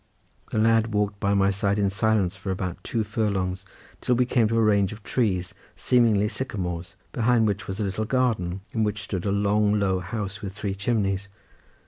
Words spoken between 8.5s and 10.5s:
in which stood a long low house